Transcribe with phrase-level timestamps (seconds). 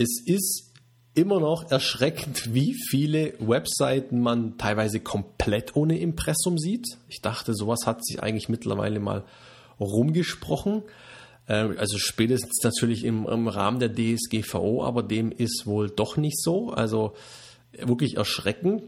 [0.00, 0.72] es ist
[1.12, 6.86] immer noch erschreckend, wie viele Webseiten man teilweise komplett ohne Impressum sieht.
[7.08, 9.24] Ich dachte, sowas hat sich eigentlich mittlerweile mal
[9.78, 10.84] rumgesprochen.
[11.46, 16.40] Äh, also spätestens natürlich im, im Rahmen der DSGVO, aber dem ist wohl doch nicht
[16.40, 16.70] so.
[16.70, 17.12] Also
[17.72, 18.84] wirklich erschreckend.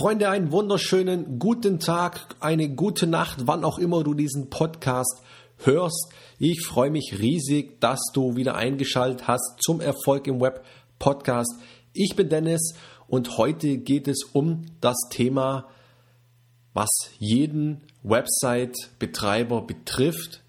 [0.00, 5.20] Freunde, einen wunderschönen guten Tag, eine gute Nacht, wann auch immer du diesen Podcast
[5.58, 6.08] hörst.
[6.38, 10.64] Ich freue mich riesig, dass du wieder eingeschaltet hast zum Erfolg im Web
[10.98, 11.52] Podcast.
[11.92, 12.72] Ich bin Dennis
[13.08, 15.68] und heute geht es um das Thema,
[16.72, 20.40] was jeden Website-Betreiber betrifft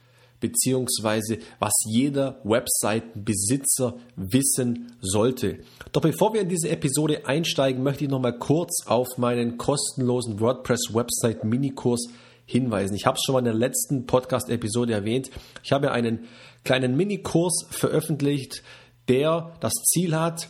[0.42, 5.60] beziehungsweise was jeder Webseitenbesitzer wissen sollte.
[5.94, 10.42] Doch bevor wir in diese Episode einsteigen, möchte ich noch mal kurz auf meinen kostenlosen
[10.42, 12.08] WordPress-Website Minikurs
[12.46, 12.96] hinweisen.
[12.96, 15.32] Ich habe es schon mal in der letzten Podcast-Episode erwähnt.
[15.64, 16.28] Ich habe einen
[16.66, 18.64] kleinen Minikurs veröffentlicht,
[19.08, 20.50] der das Ziel hat,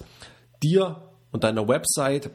[0.63, 2.31] dir und deiner Website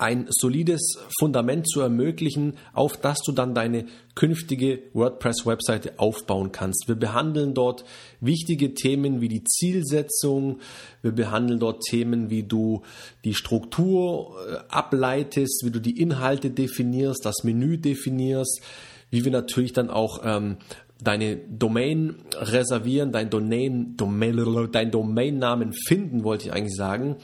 [0.00, 3.84] ein solides Fundament zu ermöglichen, auf das du dann deine
[4.14, 6.88] künftige WordPress-Webseite aufbauen kannst.
[6.88, 7.84] Wir behandeln dort
[8.20, 10.60] wichtige Themen wie die Zielsetzung,
[11.02, 12.82] wir behandeln dort Themen, wie du
[13.24, 18.62] die Struktur äh, ableitest, wie du die Inhalte definierst, das Menü definierst,
[19.10, 20.56] wie wir natürlich dann auch ähm,
[21.02, 27.16] deine Domain reservieren, dein Domain, Domain, dein Domainnamen finden, wollte ich eigentlich sagen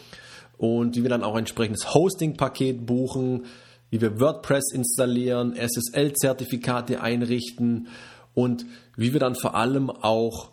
[0.58, 3.46] und wie wir dann auch entsprechendes Hosting-Paket buchen,
[3.90, 7.88] wie wir WordPress installieren, SSL-Zertifikate einrichten
[8.34, 8.66] und
[8.96, 10.50] wie wir dann vor allem auch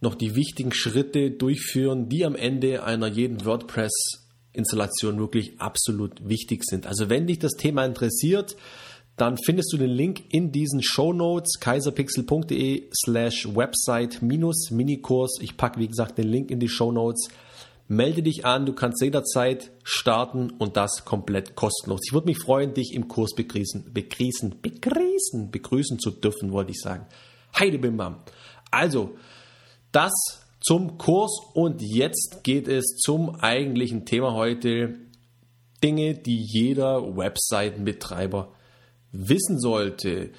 [0.00, 6.86] noch die wichtigen Schritte durchführen, die am Ende einer jeden WordPress-Installation wirklich absolut wichtig sind.
[6.86, 8.56] Also wenn dich das Thema interessiert,
[9.16, 15.38] dann findest du den Link in diesen Show Notes kaiserpixel.de slash website minus Minikurs.
[15.40, 17.28] Ich packe wie gesagt den Link in die Show Notes.
[17.88, 22.00] Melde dich an, du kannst jederzeit starten und das komplett kostenlos.
[22.04, 26.80] Ich würde mich freuen, dich im Kurs begrüßen, begrüßen, begrüßen, begrüßen zu dürfen, wollte ich
[26.80, 27.06] sagen.
[27.56, 28.22] Heide Bimbam.
[28.72, 29.16] Also,
[29.92, 30.12] das
[30.60, 34.96] zum Kurs und jetzt geht es zum eigentlichen Thema heute.
[35.82, 38.52] Dinge, die jeder Webseitenbetreiber
[39.12, 40.30] wissen sollte.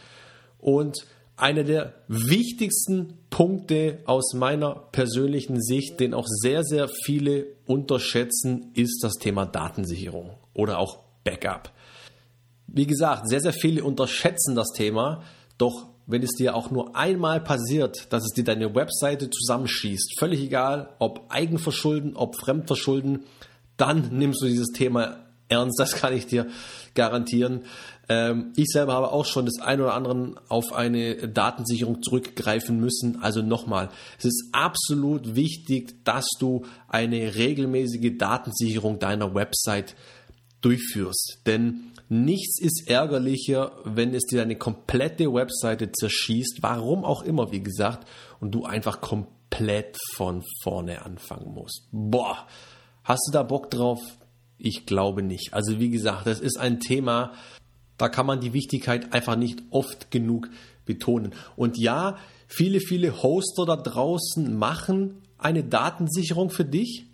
[0.60, 1.06] Und
[1.38, 9.04] einer der wichtigsten Punkte aus meiner persönlichen Sicht, den auch sehr, sehr viele unterschätzen, ist
[9.04, 11.72] das Thema Datensicherung oder auch Backup.
[12.66, 15.24] Wie gesagt, sehr, sehr viele unterschätzen das Thema,
[15.58, 20.42] doch wenn es dir auch nur einmal passiert, dass es dir deine Webseite zusammenschießt, völlig
[20.42, 23.26] egal, ob Eigenverschulden, ob Fremdverschulden,
[23.76, 26.48] dann nimmst du dieses Thema ernst, das kann ich dir
[26.94, 27.62] garantieren.
[28.10, 33.22] Ähm, ich selber habe auch schon des ein oder anderen auf eine Datensicherung zurückgreifen müssen.
[33.22, 39.96] Also nochmal, es ist absolut wichtig, dass du eine regelmäßige Datensicherung deiner Website
[40.62, 41.40] durchführst.
[41.46, 47.62] Denn nichts ist ärgerlicher, wenn es dir deine komplette Webseite zerschießt, warum auch immer, wie
[47.62, 48.08] gesagt,
[48.40, 51.88] und du einfach komplett von vorne anfangen musst.
[51.92, 52.48] Boah,
[53.04, 54.00] hast du da Bock drauf?
[54.58, 55.54] Ich glaube nicht.
[55.54, 57.34] Also wie gesagt, das ist ein Thema,
[57.98, 60.50] da kann man die Wichtigkeit einfach nicht oft genug
[60.86, 61.34] betonen.
[61.56, 67.06] Und ja, viele, viele Hoster da draußen machen eine Datensicherung für dich.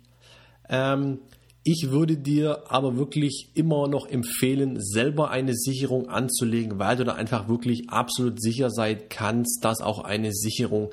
[0.68, 1.18] Ähm,
[1.62, 7.14] ich würde dir aber wirklich immer noch empfehlen, selber eine Sicherung anzulegen, weil du da
[7.14, 10.90] einfach wirklich absolut sicher sein kannst, dass auch eine Sicherung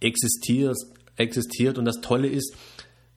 [0.00, 0.76] existiert.
[1.16, 1.78] existiert.
[1.78, 2.54] Und das Tolle ist,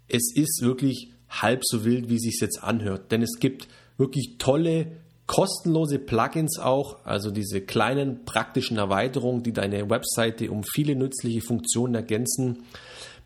[0.08, 3.12] es ist wirklich halb so wild, wie es sich jetzt anhört.
[3.12, 4.88] Denn es gibt wirklich tolle
[5.28, 11.96] kostenlose Plugins auch, also diese kleinen praktischen Erweiterungen, die deine Webseite um viele nützliche Funktionen
[11.96, 12.64] ergänzen,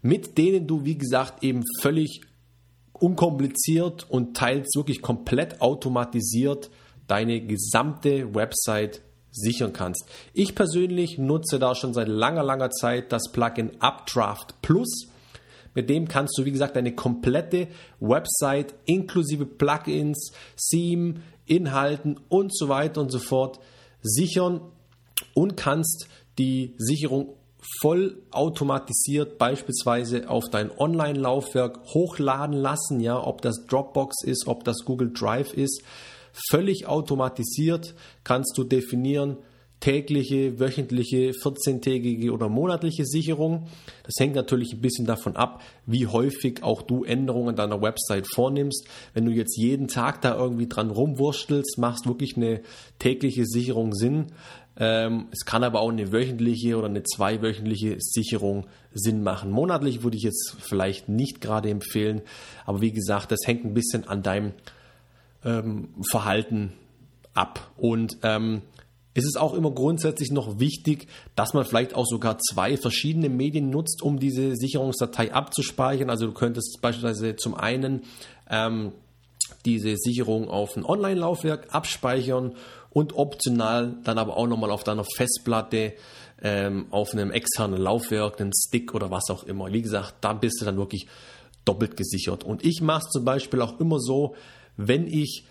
[0.04, 2.22] mit denen du, wie gesagt, eben völlig
[2.94, 6.70] unkompliziert und teils wirklich komplett automatisiert
[7.08, 9.02] deine gesamte Website
[9.32, 10.06] sichern kannst.
[10.34, 15.08] Ich persönlich nutze da schon seit langer, langer Zeit das Plugin Updraft Plus.
[15.76, 17.68] Mit dem kannst du, wie gesagt, deine komplette
[18.00, 23.60] Website inklusive Plugins, Theme, Inhalten und so weiter und so fort
[24.02, 24.62] sichern
[25.34, 26.08] und kannst
[26.40, 27.36] die Sicherung
[27.82, 34.86] voll automatisiert beispielsweise auf dein Online-Laufwerk hochladen lassen, ja, ob das Dropbox ist, ob das
[34.86, 35.84] Google Drive ist.
[36.50, 39.38] Völlig automatisiert kannst du definieren,
[39.80, 43.68] tägliche, wöchentliche, 14-tägige oder monatliche Sicherung.
[44.04, 48.88] Das hängt natürlich ein bisschen davon ab, wie häufig auch du Änderungen deiner Website vornimmst.
[49.14, 52.62] Wenn du jetzt jeden Tag da irgendwie dran rumwurstelst, machst wirklich eine
[53.00, 54.28] tägliche Sicherung Sinn.
[54.78, 59.52] Ähm, es kann aber auch eine wöchentliche oder eine zweiwöchentliche Sicherung Sinn machen.
[59.52, 62.22] Monatlich würde ich jetzt vielleicht nicht gerade empfehlen,
[62.66, 64.54] aber wie gesagt, das hängt ein bisschen an deinem
[65.46, 66.74] ähm, Verhalten
[67.34, 67.72] ab.
[67.78, 68.64] Und ähm,
[69.16, 73.70] es ist auch immer grundsätzlich noch wichtig, dass man vielleicht auch sogar zwei verschiedene Medien
[73.70, 76.10] nutzt, um diese Sicherungsdatei abzuspeichern.
[76.10, 78.04] Also du könntest beispielsweise zum einen
[78.50, 78.92] ähm,
[79.64, 82.56] diese Sicherung auf ein Online-Laufwerk abspeichern
[82.90, 85.94] und optional dann aber auch nochmal auf deiner Festplatte
[86.42, 89.72] ähm, auf einem externen Laufwerk, einen Stick oder was auch immer.
[89.72, 91.08] Wie gesagt, da bist du dann wirklich
[91.64, 92.44] doppelt gesichert.
[92.44, 94.36] Und ich mache es zum Beispiel auch immer so,
[94.76, 95.46] wenn ich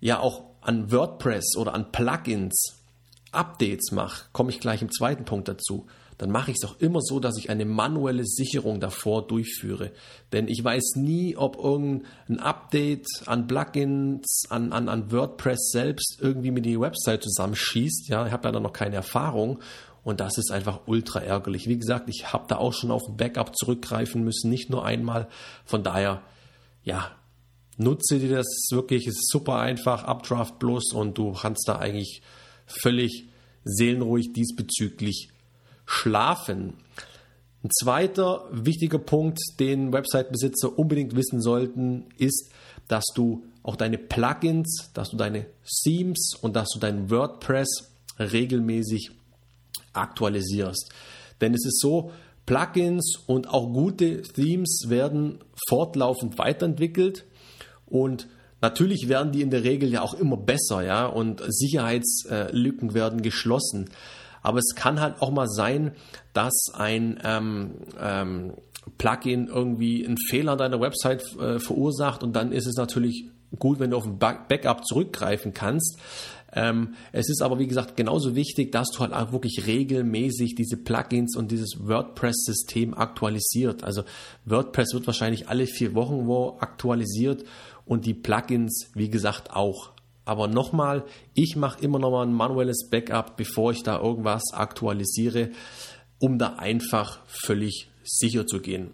[0.00, 2.83] ja auch an WordPress oder an Plugins
[3.34, 5.86] Updates mache, komme ich gleich im zweiten Punkt dazu,
[6.18, 9.90] dann mache ich es auch immer so, dass ich eine manuelle Sicherung davor durchführe.
[10.32, 16.52] Denn ich weiß nie, ob irgendein Update an Plugins, an, an, an WordPress selbst irgendwie
[16.52, 18.08] mit die Website zusammenschießt.
[18.08, 19.58] Ja, ich habe da noch keine Erfahrung
[20.04, 21.66] und das ist einfach ultra ärgerlich.
[21.68, 25.28] Wie gesagt, ich habe da auch schon auf ein Backup zurückgreifen müssen, nicht nur einmal.
[25.64, 26.22] Von daher,
[26.84, 27.10] ja,
[27.76, 32.22] nutze dir das wirklich, es ist super einfach, Updraft Plus und du kannst da eigentlich
[32.66, 33.28] völlig
[33.64, 35.28] seelenruhig diesbezüglich
[35.86, 36.74] schlafen.
[37.62, 42.50] Ein zweiter wichtiger Punkt, den Website-Besitzer unbedingt wissen sollten, ist,
[42.88, 45.46] dass du auch deine Plugins, dass du deine
[45.82, 49.10] Themes und dass du dein WordPress regelmäßig
[49.94, 50.92] aktualisierst.
[51.40, 52.12] Denn es ist so,
[52.46, 55.38] Plugins und auch gute Themes werden
[55.68, 57.24] fortlaufend weiterentwickelt
[57.86, 58.28] und
[58.64, 63.90] Natürlich werden die in der Regel ja auch immer besser, ja, und Sicherheitslücken werden geschlossen.
[64.40, 65.92] Aber es kann halt auch mal sein,
[66.32, 68.54] dass ein ähm, ähm,
[68.96, 73.26] Plugin irgendwie einen Fehler an deiner Website äh, verursacht und dann ist es natürlich
[73.58, 75.98] gut, wenn du auf ein Backup zurückgreifen kannst.
[76.54, 80.78] Ähm, es ist aber, wie gesagt, genauso wichtig, dass du halt auch wirklich regelmäßig diese
[80.78, 83.84] Plugins und dieses WordPress-System aktualisiert.
[83.84, 84.04] Also
[84.46, 87.44] WordPress wird wahrscheinlich alle vier Wochen wo aktualisiert
[87.86, 89.92] und die Plugins, wie gesagt, auch.
[90.24, 91.04] Aber nochmal,
[91.34, 95.50] ich mache immer nochmal ein manuelles Backup, bevor ich da irgendwas aktualisiere,
[96.18, 98.92] um da einfach völlig sicher zu gehen.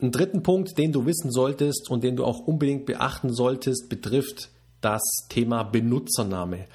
[0.00, 4.50] Ein dritten Punkt, den du wissen solltest und den du auch unbedingt beachten solltest, betrifft
[4.80, 6.66] das Thema Benutzername.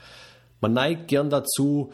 [0.59, 1.91] Man neigt gern dazu,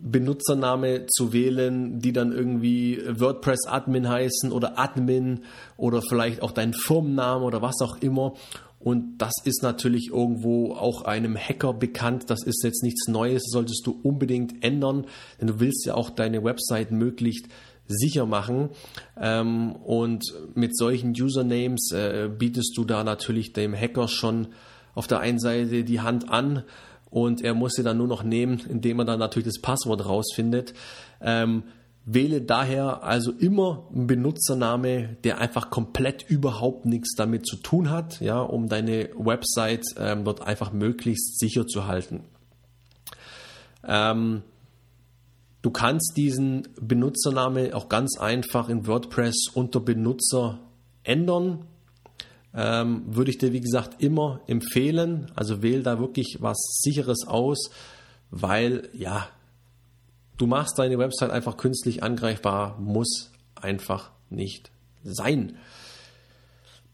[0.00, 5.40] Benutzername zu wählen, die dann irgendwie WordPress Admin heißen oder Admin
[5.76, 8.34] oder vielleicht auch dein Firmennamen oder was auch immer.
[8.78, 12.30] Und das ist natürlich irgendwo auch einem Hacker bekannt.
[12.30, 15.06] Das ist jetzt nichts Neues, solltest du unbedingt ändern,
[15.40, 17.46] denn du willst ja auch deine Website möglichst
[17.86, 18.70] sicher machen.
[19.20, 20.24] Ähm, und
[20.54, 24.48] mit solchen Usernames äh, bietest du da natürlich dem Hacker schon
[24.94, 26.64] auf der einen Seite die Hand an
[27.12, 30.72] und er muss sie dann nur noch nehmen, indem er dann natürlich das Passwort rausfindet.
[31.20, 31.64] Ähm,
[32.06, 38.20] wähle daher also immer einen Benutzername, der einfach komplett überhaupt nichts damit zu tun hat,
[38.20, 42.24] ja, um deine Website ähm, dort einfach möglichst sicher zu halten.
[43.86, 44.42] Ähm,
[45.60, 50.60] du kannst diesen Benutzername auch ganz einfach in WordPress unter Benutzer
[51.04, 51.66] ändern
[52.54, 55.30] ähm, würde ich dir, wie gesagt, immer empfehlen.
[55.34, 57.70] Also wähl da wirklich was Sicheres aus,
[58.30, 59.28] weil ja,
[60.36, 64.70] du machst deine Website einfach künstlich angreifbar, muss einfach nicht
[65.04, 65.56] sein.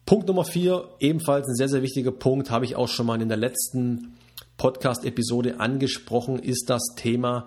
[0.06, 3.28] Punkt Nummer vier, ebenfalls ein sehr, sehr wichtiger Punkt, habe ich auch schon mal in
[3.28, 4.14] der letzten
[4.56, 7.46] Podcast-Episode angesprochen, ist das Thema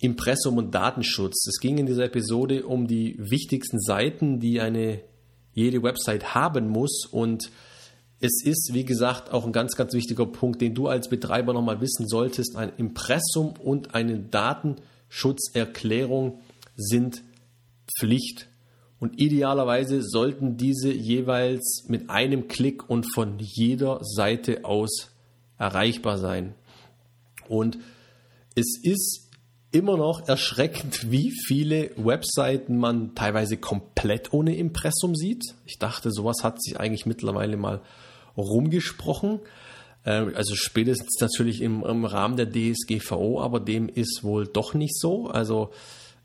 [0.00, 1.46] Impressum und Datenschutz.
[1.46, 5.00] Es ging in dieser Episode um die wichtigsten Seiten, die eine
[5.52, 7.06] jede Website haben muss.
[7.10, 7.50] Und
[8.20, 11.80] es ist, wie gesagt, auch ein ganz, ganz wichtiger Punkt, den du als Betreiber nochmal
[11.80, 12.56] wissen solltest.
[12.56, 16.40] Ein Impressum und eine Datenschutzerklärung
[16.76, 17.22] sind
[17.98, 18.48] Pflicht.
[18.98, 25.08] Und idealerweise sollten diese jeweils mit einem Klick und von jeder Seite aus
[25.56, 26.54] erreichbar sein.
[27.48, 27.78] Und
[28.54, 29.29] es ist
[29.72, 35.54] immer noch erschreckend, wie viele Webseiten man teilweise komplett ohne Impressum sieht.
[35.64, 37.80] Ich dachte, sowas hat sich eigentlich mittlerweile mal
[38.36, 39.40] rumgesprochen.
[40.04, 44.98] Ähm, also spätestens natürlich im, im Rahmen der DSGVO, aber dem ist wohl doch nicht
[44.98, 45.28] so.
[45.28, 45.70] Also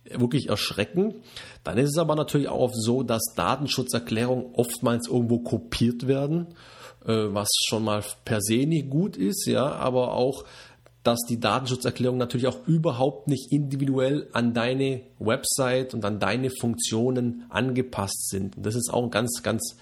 [0.10, 1.16] wirklich erschrecken.
[1.64, 6.48] Dann ist es aber natürlich auch so, dass Datenschutzerklärungen oftmals irgendwo kopiert werden,
[7.06, 10.46] äh, was schon mal per se nicht gut ist, ja, aber auch
[11.06, 17.46] dass die Datenschutzerklärungen natürlich auch überhaupt nicht individuell an deine Website und an deine Funktionen
[17.50, 18.56] angepasst sind.
[18.58, 19.78] das ist auch ein ganz, ganz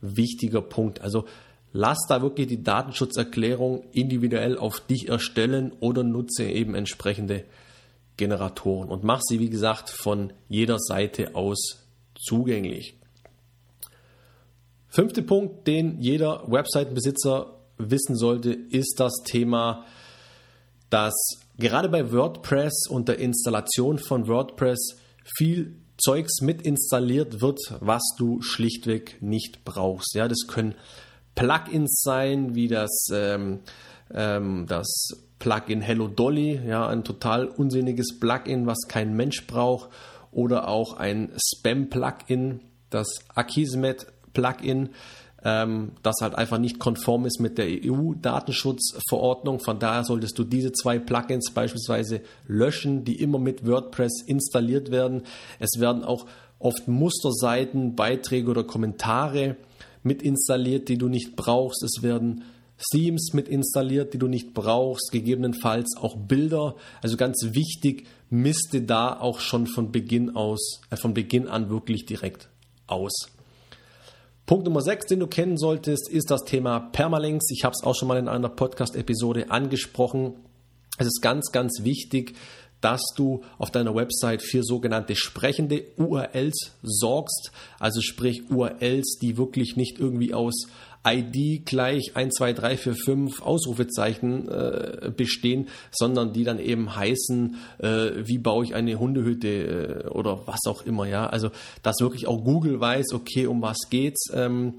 [0.00, 1.00] wichtiger Punkt.
[1.00, 1.24] Also
[1.72, 7.44] lass da wirklich die Datenschutzerklärung individuell auf dich erstellen oder nutze eben entsprechende
[8.16, 11.78] Generatoren und mach sie, wie gesagt, von jeder Seite aus
[12.14, 12.94] zugänglich.
[14.88, 19.84] Fünfter Punkt, den jeder Webseitenbesitzer wissen sollte, ist das Thema,
[20.90, 21.14] dass
[21.58, 28.40] gerade bei WordPress und der Installation von WordPress viel Zeugs mit installiert wird, was du
[28.40, 30.14] schlichtweg nicht brauchst.
[30.14, 30.74] Ja, das können
[31.34, 33.60] Plugins sein, wie das, ähm,
[34.14, 39.90] ähm, das Plugin Hello Dolly, ja, ein total unsinniges Plugin, was kein Mensch braucht,
[40.30, 44.90] oder auch ein Spam-Plugin, das Akismet Plugin,
[45.44, 49.60] ähm, das halt einfach nicht konform ist mit der EU-Datenschutzverordnung.
[49.60, 55.22] Von daher solltest du diese zwei Plugins beispielsweise löschen, die immer mit WordPress installiert werden.
[55.58, 56.26] Es werden auch
[56.58, 59.56] oft Musterseiten, Beiträge oder Kommentare
[60.02, 61.82] mit installiert, die du nicht brauchst.
[61.82, 62.44] Es werden
[62.92, 66.76] Themes mit installiert, die du nicht brauchst, gegebenenfalls auch Bilder.
[67.02, 72.06] Also ganz wichtig, misste da auch schon von Beginn aus, äh, von Beginn an wirklich
[72.06, 72.48] direkt
[72.86, 73.30] aus.
[74.48, 77.50] Punkt Nummer 6, den du kennen solltest, ist das Thema Permalinks.
[77.50, 80.36] Ich habe es auch schon mal in einer Podcast-Episode angesprochen.
[80.96, 82.34] Es ist ganz, ganz wichtig,
[82.80, 89.76] dass du auf deiner Website für sogenannte sprechende URLs sorgst, also sprich URLs, die wirklich
[89.76, 90.66] nicht irgendwie aus
[91.06, 97.56] ID gleich 1, 2, 3, 4, 5 Ausrufezeichen äh, bestehen, sondern die dann eben heißen,
[97.78, 101.26] äh, wie baue ich eine Hundehütte äh, oder was auch immer, ja.
[101.26, 101.50] Also,
[101.82, 104.74] dass wirklich auch Google weiß, okay, um was geht's ähm,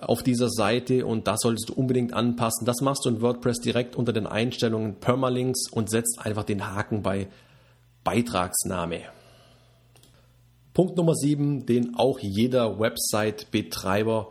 [0.00, 2.66] auf dieser Seite und das solltest du unbedingt anpassen.
[2.66, 7.02] Das machst du in WordPress direkt unter den Einstellungen Permalinks und setzt einfach den Haken
[7.02, 7.28] bei
[8.04, 9.00] Beitragsname.
[10.72, 14.28] Punkt Nummer 7, den auch jeder Website-Betreiber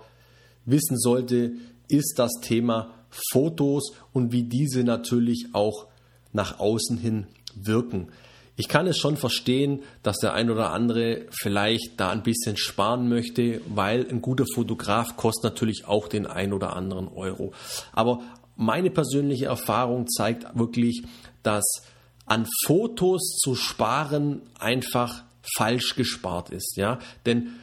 [0.69, 1.53] wissen sollte,
[1.87, 2.93] ist das Thema
[3.31, 5.87] Fotos und wie diese natürlich auch
[6.31, 8.09] nach außen hin wirken.
[8.55, 13.07] Ich kann es schon verstehen, dass der ein oder andere vielleicht da ein bisschen sparen
[13.07, 17.53] möchte, weil ein guter Fotograf kostet natürlich auch den ein oder anderen Euro.
[17.93, 18.19] Aber
[18.57, 21.03] meine persönliche Erfahrung zeigt wirklich,
[21.41, 21.63] dass
[22.25, 25.23] an Fotos zu sparen einfach
[25.55, 27.53] falsch gespart ist, ja, denn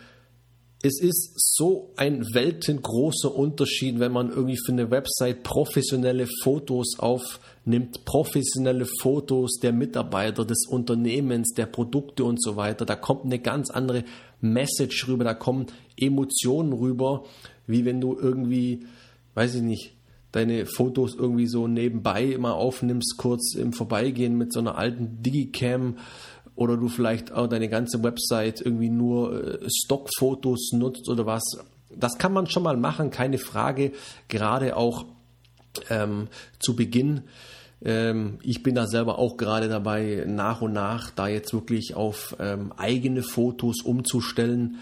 [0.87, 8.05] es ist so ein weltengroßer Unterschied, wenn man irgendwie für eine Website professionelle Fotos aufnimmt,
[8.05, 12.87] professionelle Fotos der Mitarbeiter, des Unternehmens, der Produkte und so weiter.
[12.87, 14.05] Da kommt eine ganz andere
[14.41, 15.67] Message rüber, da kommen
[15.97, 17.25] Emotionen rüber,
[17.67, 18.87] wie wenn du irgendwie,
[19.35, 19.93] weiß ich nicht,
[20.31, 25.97] deine Fotos irgendwie so nebenbei mal aufnimmst, kurz im Vorbeigehen mit so einer alten Digicam
[26.57, 31.43] oder du vielleicht auch deine ganze Website irgendwie nur äh, Stockfotos nutzt oder was.
[31.95, 33.93] Das kann man schon mal machen, keine Frage.
[34.29, 35.05] Gerade auch
[35.91, 37.23] ähm, zu Beginn.
[37.85, 42.35] Ähm, ich bin da selber auch gerade dabei, nach und nach da jetzt wirklich auf
[42.41, 44.79] ähm, eigene Fotos umzustellen.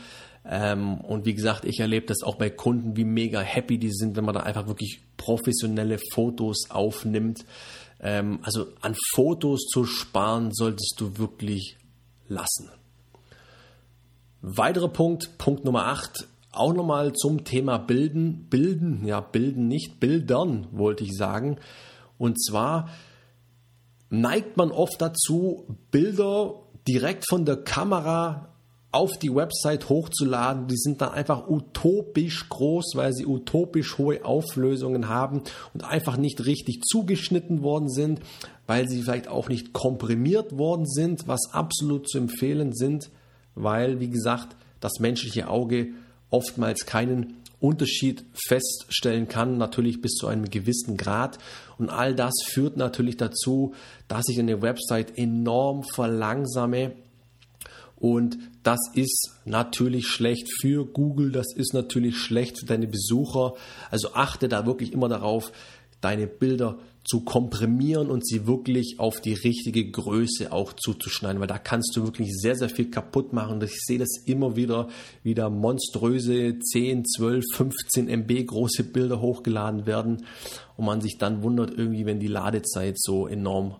[0.49, 4.16] Ähm, und wie gesagt, ich erlebe das auch bei Kunden, wie mega happy die sind,
[4.16, 7.45] wenn man da einfach wirklich professionelle Fotos aufnimmt.
[8.04, 11.78] Ähm, also an Fotos zu sparen solltest du wirklich
[12.28, 12.70] lassen.
[14.42, 18.46] Weiterer Punkt, Punkt Nummer 8, auch nochmal zum Thema Bilden.
[18.50, 21.58] Bilden, ja, bilden nicht, bildern wollte ich sagen.
[22.18, 22.90] Und zwar
[24.11, 28.53] neigt man oft dazu, Bilder direkt von der Kamera
[28.94, 30.68] auf die Website hochzuladen.
[30.68, 36.46] Die sind dann einfach utopisch groß, weil sie utopisch hohe Auflösungen haben und einfach nicht
[36.46, 38.20] richtig zugeschnitten worden sind,
[38.66, 43.10] weil sie vielleicht auch nicht komprimiert worden sind, was absolut zu empfehlen sind,
[43.54, 45.88] weil, wie gesagt, das menschliche Auge
[46.30, 51.38] oftmals keinen Unterschied feststellen kann, natürlich bis zu einem gewissen Grad.
[51.78, 53.74] Und all das führt natürlich dazu,
[54.06, 56.92] dass ich eine Website enorm verlangsame
[57.96, 63.54] und das ist natürlich schlecht für Google, das ist natürlich schlecht für deine Besucher.
[63.90, 65.52] Also achte da wirklich immer darauf,
[66.00, 71.58] deine Bilder zu komprimieren und sie wirklich auf die richtige Größe auch zuzuschneiden, weil da
[71.58, 73.60] kannst du wirklich sehr, sehr viel kaputt machen.
[73.62, 74.88] Ich sehe das immer wieder,
[75.22, 80.24] wie da monströse 10, 12, 15 MB große Bilder hochgeladen werden
[80.76, 83.76] und man sich dann wundert irgendwie, wenn die Ladezeit so enorm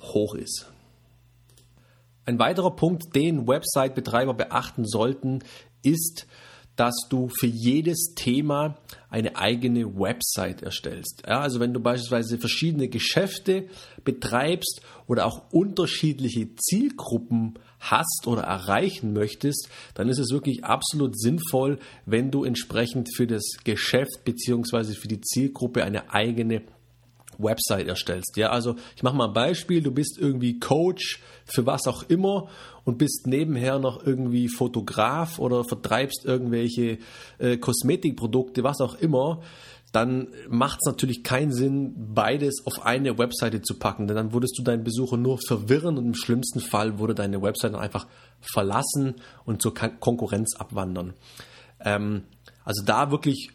[0.00, 0.73] hoch ist.
[2.26, 5.40] Ein weiterer Punkt, den Website-Betreiber beachten sollten,
[5.82, 6.26] ist,
[6.76, 8.76] dass du für jedes Thema
[9.08, 11.22] eine eigene Website erstellst.
[11.26, 13.68] Ja, also wenn du beispielsweise verschiedene Geschäfte
[14.02, 21.78] betreibst oder auch unterschiedliche Zielgruppen hast oder erreichen möchtest, dann ist es wirklich absolut sinnvoll,
[22.06, 24.94] wenn du entsprechend für das Geschäft bzw.
[24.94, 26.62] für die Zielgruppe eine eigene
[27.38, 28.36] Website erstellst.
[28.36, 29.82] Ja, also ich mache mal ein Beispiel.
[29.82, 32.48] Du bist irgendwie Coach für was auch immer
[32.84, 36.98] und bist nebenher noch irgendwie Fotograf oder vertreibst irgendwelche
[37.38, 39.42] äh, Kosmetikprodukte, was auch immer.
[39.92, 44.58] Dann macht es natürlich keinen Sinn, beides auf eine Webseite zu packen, denn dann würdest
[44.58, 48.08] du deinen Besucher nur verwirren und im schlimmsten Fall würde deine Webseite dann einfach
[48.40, 49.14] verlassen
[49.44, 51.14] und zur Konkurrenz abwandern.
[51.78, 52.24] Ähm,
[52.64, 53.50] also da wirklich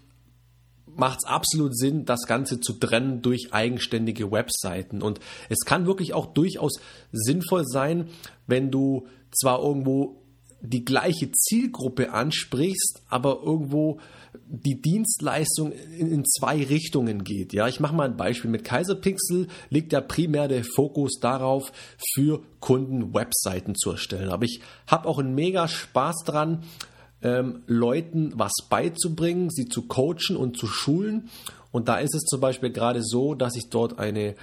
[0.96, 5.01] macht es absolut Sinn, das Ganze zu trennen durch eigenständige Webseiten.
[5.01, 5.19] Und
[5.50, 6.79] es kann wirklich auch durchaus
[7.12, 8.10] sinnvoll sein,
[8.48, 10.19] wenn du zwar irgendwo
[10.62, 14.00] die gleiche Zielgruppe ansprichst, aber irgendwo
[14.46, 17.53] die Dienstleistung in, zwei Richtungen geht.
[17.53, 18.51] Ja, ich mache mal ein Beispiel.
[18.51, 21.72] Mit Kaiserpixel liegt ja primär der Fokus darauf,
[22.13, 24.29] für Kunden Webseiten zu erstellen.
[24.29, 26.63] Aber ich habe auch einen mega Spaß dran,
[27.21, 31.29] ähm, Leuten was beizubringen, sie zu coachen und zu schulen.
[31.71, 34.35] Und da ist es zum Beispiel gerade so, dass ich dort eine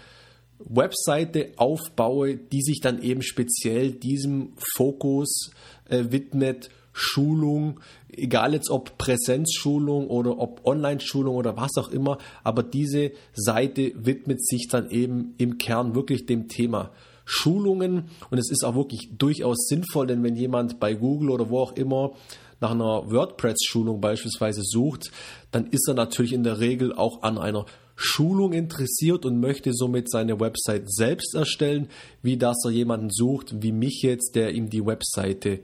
[0.59, 5.51] Webseite aufbaue, die sich dann eben speziell diesem Fokus
[5.89, 7.81] äh, widmet, Schulung,
[8.11, 14.43] egal jetzt ob Präsenzschulung oder ob Online-Schulung oder was auch immer, aber diese Seite widmet
[14.43, 16.91] sich dann eben im Kern wirklich dem Thema
[17.27, 21.59] Schulungen und es ist auch wirklich durchaus sinnvoll, denn wenn jemand bei Google oder wo
[21.59, 22.13] auch immer
[22.61, 25.11] nach einer WordPress-Schulung beispielsweise sucht,
[25.51, 30.11] dann ist er natürlich in der Regel auch an einer Schulung interessiert und möchte somit
[30.11, 31.89] seine Website selbst erstellen,
[32.23, 35.61] wie dass er jemanden sucht, wie mich jetzt, der ihm die Webseite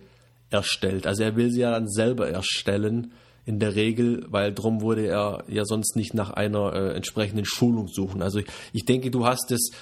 [0.50, 1.06] erstellt.
[1.06, 3.12] Also er will sie ja dann selber erstellen,
[3.44, 7.88] in der Regel, weil drum würde er ja sonst nicht nach einer äh, entsprechenden Schulung
[7.88, 8.22] suchen.
[8.22, 9.72] Also ich, ich denke, du hast es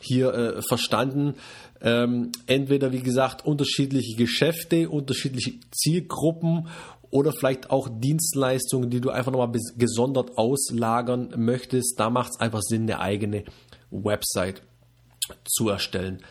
[0.00, 1.34] hier äh, verstanden.
[1.80, 6.68] Ähm, entweder, wie gesagt, unterschiedliche Geschäfte, unterschiedliche Zielgruppen
[7.10, 11.98] oder vielleicht auch Dienstleistungen, die du einfach nochmal gesondert auslagern möchtest.
[11.98, 13.44] Da macht es einfach Sinn, eine eigene
[13.90, 14.62] Website
[15.44, 16.22] zu erstellen.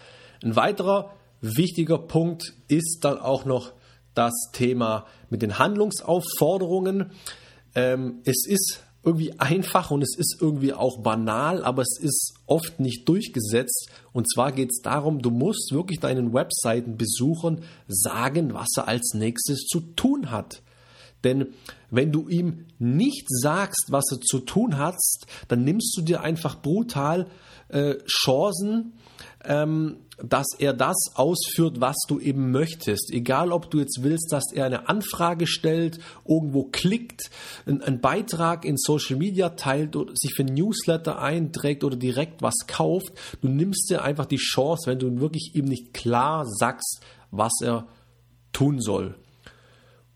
[0.43, 3.73] Ein weiterer wichtiger Punkt ist dann auch noch
[4.13, 7.11] das Thema mit den Handlungsaufforderungen.
[7.75, 12.81] Ähm, es ist irgendwie einfach und es ist irgendwie auch banal, aber es ist oft
[12.81, 13.89] nicht durchgesetzt.
[14.11, 19.65] Und zwar geht es darum, du musst wirklich deinen Webseitenbesuchern sagen, was er als nächstes
[19.65, 20.61] zu tun hat.
[21.23, 21.47] Denn
[21.89, 24.97] wenn du ihm nicht sagst, was er zu tun hat,
[25.47, 27.27] dann nimmst du dir einfach brutal
[27.69, 28.93] äh, Chancen,
[29.43, 33.11] ähm, dass er das ausführt, was du eben möchtest.
[33.11, 37.29] Egal, ob du jetzt willst, dass er eine Anfrage stellt, irgendwo klickt,
[37.65, 42.55] einen Beitrag in Social Media teilt oder sich für ein Newsletter einträgt oder direkt was
[42.67, 43.13] kauft.
[43.41, 47.87] Du nimmst dir einfach die Chance, wenn du wirklich ihm nicht klar sagst, was er
[48.53, 49.15] tun soll.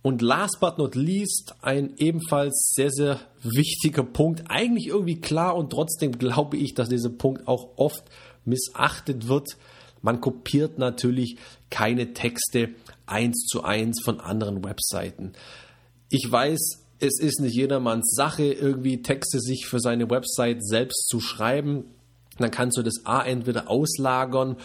[0.01, 5.69] Und last but not least, ein ebenfalls sehr, sehr wichtiger Punkt, eigentlich irgendwie klar und
[5.69, 8.03] trotzdem glaube ich, dass dieser Punkt auch oft
[8.43, 9.57] missachtet wird.
[10.01, 11.37] Man kopiert natürlich
[11.69, 12.69] keine Texte
[13.05, 15.33] eins zu eins von anderen Webseiten.
[16.09, 21.19] Ich weiß, es ist nicht jedermanns Sache, irgendwie Texte sich für seine Website selbst zu
[21.19, 21.85] schreiben.
[22.37, 24.57] Dann kannst du das A entweder auslagern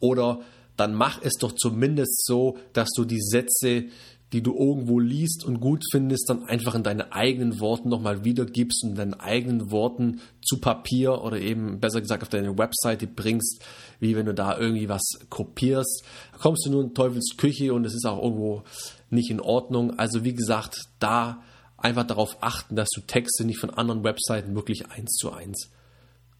[0.00, 0.40] oder
[0.76, 3.84] dann mach es doch zumindest so, dass du die Sätze,
[4.32, 8.84] die du irgendwo liest und gut findest, dann einfach in deinen eigenen Worten nochmal wiedergibst
[8.84, 13.62] und in deinen eigenen Worten zu Papier oder eben besser gesagt auf deine Webseite bringst,
[13.98, 16.04] wie wenn du da irgendwie was kopierst.
[16.32, 18.62] Da kommst du nur in Teufels Küche und es ist auch irgendwo
[19.10, 19.98] nicht in Ordnung.
[19.98, 21.42] Also wie gesagt, da
[21.76, 25.70] einfach darauf achten, dass du Texte nicht von anderen Webseiten wirklich eins zu eins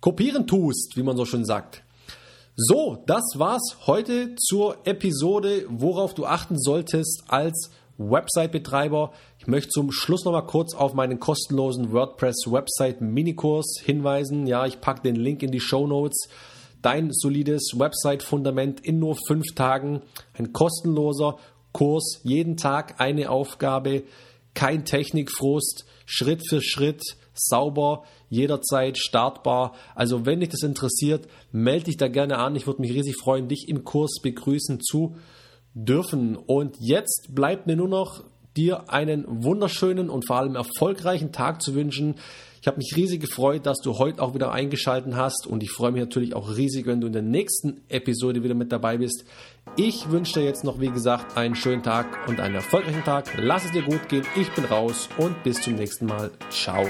[0.01, 1.83] kopieren tust, wie man so schön sagt.
[2.63, 9.13] So, das war's heute zur Episode, worauf du achten solltest als Website-Betreiber.
[9.39, 14.47] Ich möchte zum Schluss noch mal kurz auf meinen kostenlosen WordPress-Website-Minikurs hinweisen.
[14.47, 16.29] Ja, ich packe den Link in die Show Notes.
[16.83, 20.03] Dein solides Website-Fundament in nur fünf Tagen.
[20.35, 21.39] Ein kostenloser
[21.73, 24.03] Kurs, jeden Tag eine Aufgabe,
[24.53, 27.17] kein Technikfrust, Schritt für Schritt,
[27.49, 29.75] sauber, jederzeit startbar.
[29.95, 32.57] Also wenn dich das interessiert, melde dich da gerne an.
[32.57, 35.17] Ich würde mich riesig freuen, dich im Kurs begrüßen zu
[35.75, 36.37] dürfen.
[36.37, 38.25] Und jetzt bleibt mir nur noch
[38.57, 42.17] dir einen wunderschönen und vor allem erfolgreichen Tag zu wünschen.
[42.61, 45.93] Ich habe mich riesig gefreut, dass du heute auch wieder eingeschaltet hast und ich freue
[45.93, 49.25] mich natürlich auch riesig, wenn du in der nächsten Episode wieder mit dabei bist.
[49.77, 53.33] Ich wünsche dir jetzt noch, wie gesagt, einen schönen Tag und einen erfolgreichen Tag.
[53.39, 54.27] Lass es dir gut gehen.
[54.37, 56.31] Ich bin raus und bis zum nächsten Mal.
[56.51, 56.87] Ciao.